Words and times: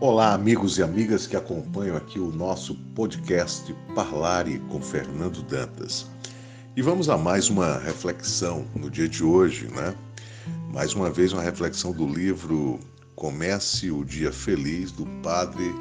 Olá, 0.00 0.32
amigos 0.32 0.78
e 0.78 0.82
amigas 0.84 1.26
que 1.26 1.36
acompanham 1.36 1.96
aqui 1.96 2.20
o 2.20 2.30
nosso 2.30 2.76
podcast 2.94 3.74
Parlare 3.96 4.60
com 4.68 4.80
Fernando 4.80 5.42
Dantas. 5.42 6.06
E 6.76 6.80
vamos 6.80 7.08
a 7.08 7.18
mais 7.18 7.50
uma 7.50 7.78
reflexão 7.78 8.64
no 8.76 8.88
dia 8.88 9.08
de 9.08 9.24
hoje, 9.24 9.66
né? 9.66 9.92
Mais 10.72 10.94
uma 10.94 11.10
vez, 11.10 11.32
uma 11.32 11.42
reflexão 11.42 11.90
do 11.90 12.06
livro 12.06 12.78
Comece 13.16 13.90
o 13.90 14.04
Dia 14.04 14.30
Feliz, 14.30 14.92
do 14.92 15.04
Padre 15.20 15.74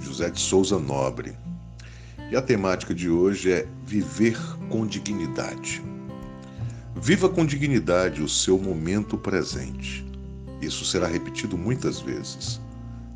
José 0.00 0.30
de 0.30 0.40
Souza 0.40 0.78
Nobre. 0.78 1.36
E 2.30 2.36
a 2.36 2.40
temática 2.40 2.94
de 2.94 3.10
hoje 3.10 3.52
é 3.52 3.68
Viver 3.84 4.40
com 4.70 4.86
Dignidade. 4.86 5.82
Viva 6.96 7.28
com 7.28 7.44
dignidade 7.44 8.22
o 8.22 8.28
seu 8.30 8.58
momento 8.58 9.18
presente. 9.18 10.06
Isso 10.62 10.86
será 10.86 11.06
repetido 11.06 11.58
muitas 11.58 12.00
vezes 12.00 12.66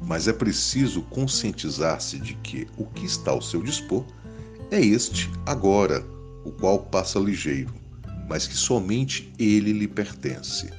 mas 0.06 0.28
é 0.28 0.32
preciso 0.32 1.02
conscientizar-se 1.02 2.18
de 2.18 2.34
que 2.34 2.66
o 2.76 2.84
que 2.84 3.06
está 3.06 3.30
ao 3.30 3.42
seu 3.42 3.62
dispor 3.62 4.04
é 4.70 4.80
este 4.80 5.30
agora, 5.46 6.04
o 6.44 6.50
qual 6.50 6.80
passa 6.80 7.18
ligeiro, 7.18 7.72
mas 8.28 8.46
que 8.46 8.56
somente 8.56 9.32
ele 9.38 9.72
lhe 9.72 9.86
pertence. 9.86 10.70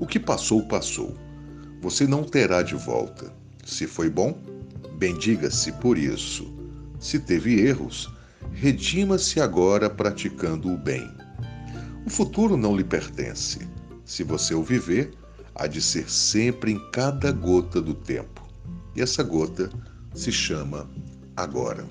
O 0.00 0.06
que 0.06 0.18
passou, 0.18 0.66
passou. 0.66 1.16
Você 1.80 2.06
não 2.06 2.24
terá 2.24 2.62
de 2.62 2.74
volta. 2.74 3.32
Se 3.64 3.86
foi 3.86 4.10
bom, 4.10 4.36
bendiga-se 4.96 5.72
por 5.72 5.96
isso. 5.96 6.52
Se 6.98 7.18
teve 7.18 7.60
erros, 7.60 8.12
redima-se 8.52 9.40
agora 9.40 9.88
praticando 9.88 10.72
o 10.72 10.76
bem. 10.76 11.08
O 12.04 12.10
futuro 12.10 12.56
não 12.56 12.76
lhe 12.76 12.84
pertence. 12.84 13.60
Se 14.04 14.24
você 14.24 14.54
o 14.54 14.62
viver, 14.62 15.12
há 15.54 15.66
de 15.66 15.80
ser 15.80 16.10
sempre 16.10 16.72
em 16.72 16.90
cada 16.90 17.30
gota 17.30 17.80
do 17.80 17.94
tempo. 17.94 18.47
E 18.94 19.00
essa 19.00 19.22
gota 19.22 19.70
se 20.14 20.32
chama 20.32 20.88
Agora. 21.36 21.86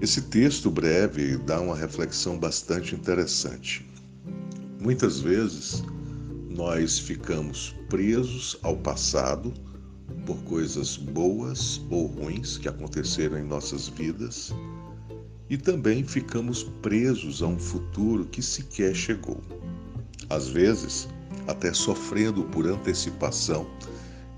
Esse 0.00 0.22
texto 0.22 0.70
breve 0.70 1.36
dá 1.38 1.60
uma 1.60 1.76
reflexão 1.76 2.38
bastante 2.38 2.94
interessante. 2.94 3.88
Muitas 4.80 5.20
vezes 5.20 5.82
nós 6.48 6.98
ficamos 6.98 7.74
presos 7.88 8.58
ao 8.62 8.76
passado 8.76 9.52
por 10.26 10.36
coisas 10.44 10.96
boas 10.96 11.80
ou 11.90 12.06
ruins 12.06 12.58
que 12.58 12.68
aconteceram 12.68 13.38
em 13.38 13.44
nossas 13.44 13.88
vidas 13.88 14.52
e 15.48 15.56
também 15.56 16.04
ficamos 16.04 16.64
presos 16.82 17.42
a 17.42 17.46
um 17.46 17.58
futuro 17.58 18.26
que 18.26 18.42
sequer 18.42 18.94
chegou. 18.94 19.40
Às 20.28 20.48
vezes, 20.48 21.08
até 21.46 21.72
sofrendo 21.72 22.44
por 22.44 22.66
antecipação 22.66 23.66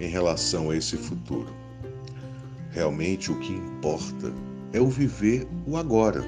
em 0.00 0.08
relação 0.08 0.70
a 0.70 0.76
esse 0.76 0.96
futuro. 0.96 1.54
Realmente 2.70 3.30
o 3.30 3.38
que 3.38 3.52
importa 3.52 4.32
é 4.72 4.80
o 4.80 4.88
viver 4.88 5.46
o 5.66 5.76
agora, 5.76 6.24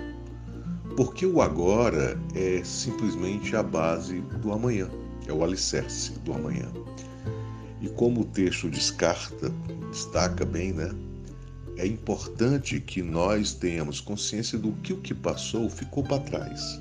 porque 0.97 1.25
o 1.25 1.41
agora 1.41 2.21
é 2.35 2.63
simplesmente 2.65 3.57
a 3.57 3.63
base 3.63 4.21
do 4.41 4.53
amanhã, 4.53 4.91
é 5.27 5.33
o 5.33 5.43
alicerce 5.43 6.13
do 6.21 6.33
amanhã. 6.33 6.71
E 7.81 7.89
como 7.89 8.21
o 8.21 8.25
texto 8.25 8.69
descarta, 8.69 9.51
destaca 9.91 10.45
bem, 10.45 10.73
né? 10.73 10.91
É 11.79 11.87
importante 11.87 12.79
que 12.79 13.03
nós 13.03 13.55
tenhamos 13.55 14.01
consciência 14.01 14.59
do 14.59 14.73
que 14.73 14.93
o 14.93 14.99
que 14.99 15.15
passou 15.15 15.71
ficou 15.71 16.05
para 16.05 16.23
trás. 16.23 16.81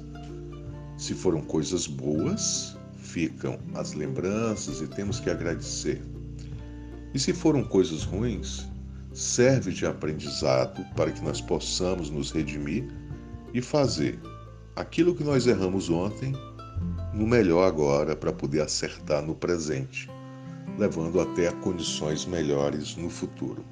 Se 0.97 1.13
foram 1.13 1.41
coisas 1.41 1.87
boas, 1.87 2.77
ficam 2.97 3.57
as 3.73 3.93
lembranças 3.93 4.81
e 4.81 4.87
temos 4.87 5.19
que 5.19 5.29
agradecer. 5.29 6.03
E 7.13 7.19
se 7.19 7.33
foram 7.33 7.63
coisas 7.63 8.03
ruins, 8.03 8.67
serve 9.13 9.71
de 9.71 9.85
aprendizado 9.85 10.83
para 10.95 11.11
que 11.11 11.21
nós 11.21 11.41
possamos 11.41 12.09
nos 12.09 12.31
redimir 12.31 12.87
e 13.53 13.61
fazer 13.61 14.19
aquilo 14.75 15.13
que 15.13 15.23
nós 15.23 15.45
erramos 15.45 15.89
ontem 15.89 16.33
no 17.13 17.27
melhor 17.27 17.67
agora 17.67 18.15
para 18.15 18.31
poder 18.31 18.61
acertar 18.61 19.21
no 19.21 19.35
presente, 19.35 20.09
levando 20.77 21.19
até 21.19 21.49
a 21.49 21.51
condições 21.53 22.25
melhores 22.25 22.95
no 22.95 23.09
futuro. 23.09 23.65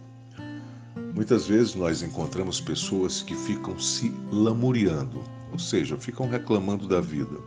Muitas 1.16 1.47
vezes 1.47 1.75
nós 1.75 2.01
encontramos 2.03 2.59
pessoas 2.59 3.23
que 3.23 3.35
ficam 3.35 3.79
se 3.79 4.13
lamuriando, 4.31 5.23
ou 5.51 5.57
seja, 5.57 5.97
ficam 5.97 6.29
reclamando 6.29 6.88
da 6.88 6.99
vida. 6.99 7.38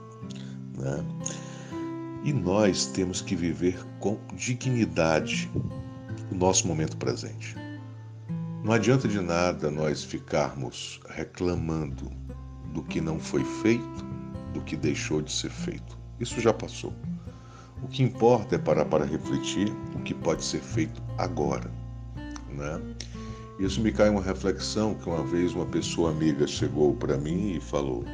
Né? 0.79 1.05
E 2.25 2.33
nós 2.33 2.87
temos 2.87 3.21
que 3.21 3.37
viver 3.37 3.79
com 4.01 4.19
dignidade 4.35 5.51
o 6.33 6.35
nosso 6.35 6.67
momento 6.67 6.97
presente. 6.97 7.55
Não 8.65 8.73
adianta 8.73 9.07
de 9.07 9.21
nada 9.21 9.71
nós 9.71 10.03
ficarmos 10.03 10.99
reclamando 11.11 12.11
do 12.73 12.83
que 12.83 13.01
não 13.01 13.21
foi 13.21 13.45
feito, 13.45 14.05
do 14.55 14.63
que 14.63 14.75
deixou 14.75 15.21
de 15.21 15.31
ser 15.31 15.51
feito. 15.51 15.99
Isso 16.19 16.41
já 16.41 16.53
passou. 16.53 16.93
O 17.83 17.89
que 17.89 18.03
importa 18.03 18.55
é 18.55 18.59
parar 18.59 18.87
para 18.87 19.05
refletir 19.05 19.71
o 19.95 20.01
que 20.01 20.15
pode 20.15 20.43
ser 20.43 20.61
feito 20.61 21.03
agora. 21.19 21.71
Né? 22.49 22.81
Isso 23.59 23.81
me 23.81 23.93
cai 23.93 24.09
uma 24.09 24.23
reflexão 24.23 24.95
que 24.95 25.09
uma 25.09 25.25
vez 25.25 25.53
uma 25.53 25.67
pessoa 25.67 26.13
amiga 26.13 26.47
chegou 26.47 26.95
para 26.95 27.19
mim 27.19 27.57
e 27.57 27.61
falou: 27.61 28.05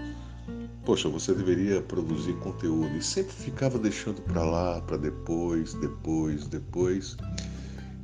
Poxa, 0.85 1.09
você 1.09 1.35
deveria 1.35 1.83
produzir 1.83 2.33
conteúdo 2.39 2.97
e 2.97 3.03
sempre 3.03 3.33
ficava 3.35 3.79
deixando 3.79 4.23
para 4.23 4.43
lá, 4.43 4.81
para 4.81 4.97
depois, 4.97 5.75
depois, 5.75 6.49
depois. 6.49 7.17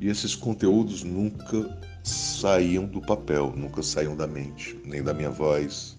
E 0.05 0.09
esses 0.11 0.37
conteúdos 0.37 1.03
nunca 1.03 1.81
saíam 2.03 2.85
do 2.85 3.01
papel, 3.01 3.55
nunca 3.57 3.83
saíam 3.83 4.15
da 4.15 4.27
mente, 4.27 4.79
nem 4.85 5.03
da 5.03 5.15
minha 5.15 5.31
voz, 5.31 5.97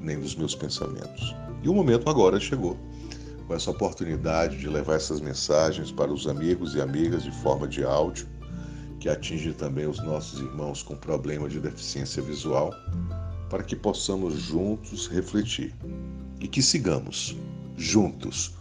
nem 0.00 0.18
dos 0.18 0.34
meus 0.34 0.54
pensamentos. 0.54 1.36
E 1.62 1.68
o 1.68 1.74
momento 1.74 2.08
agora 2.08 2.40
chegou, 2.40 2.78
com 3.46 3.54
essa 3.54 3.70
oportunidade 3.70 4.56
de 4.56 4.66
levar 4.66 4.94
essas 4.94 5.20
mensagens 5.20 5.92
para 5.92 6.10
os 6.10 6.26
amigos 6.26 6.74
e 6.74 6.80
amigas 6.80 7.22
de 7.22 7.30
forma 7.42 7.68
de 7.68 7.84
áudio, 7.84 8.26
que 8.98 9.10
atinge 9.10 9.52
também 9.52 9.86
os 9.86 10.02
nossos 10.02 10.40
irmãos 10.40 10.82
com 10.82 10.96
problema 10.96 11.50
de 11.50 11.60
deficiência 11.60 12.22
visual, 12.22 12.72
para 13.50 13.62
que 13.62 13.76
possamos 13.76 14.40
juntos 14.40 15.06
refletir 15.06 15.74
e 16.40 16.48
que 16.48 16.62
sigamos 16.62 17.36
juntos 17.76 18.54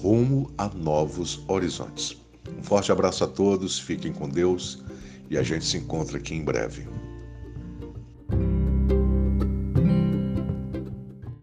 rumo 0.00 0.48
a 0.56 0.68
novos 0.68 1.40
horizontes. 1.48 2.24
Um 2.58 2.62
forte 2.62 2.92
abraço 2.92 3.24
a 3.24 3.26
todos, 3.26 3.78
fiquem 3.78 4.12
com 4.12 4.28
Deus 4.28 4.82
e 5.30 5.36
a 5.36 5.42
gente 5.42 5.64
se 5.64 5.76
encontra 5.76 6.18
aqui 6.18 6.34
em 6.34 6.44
breve. 6.44 6.86